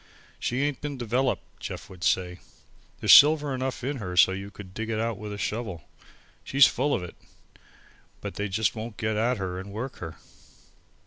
"She 0.39 0.63
ain't 0.63 0.81
been 0.81 0.97
developed," 0.97 1.43
Jeff 1.59 1.87
would 1.87 2.03
say. 2.03 2.39
"There's 2.99 3.13
silver 3.13 3.53
enough 3.53 3.83
in 3.83 3.97
her 3.97 4.17
so 4.17 4.31
you 4.31 4.49
could 4.49 4.73
dig 4.73 4.89
it 4.89 4.99
out 4.99 5.15
with 5.19 5.31
a 5.31 5.37
shovel. 5.37 5.83
She's 6.43 6.65
full 6.65 6.95
of 6.95 7.03
it. 7.03 7.15
But 8.19 8.33
they 8.33 8.49
won't 8.73 8.97
get 8.97 9.15
at 9.15 9.37
her 9.37 9.59
and 9.59 9.71
work 9.71 9.97
her." 9.97 10.15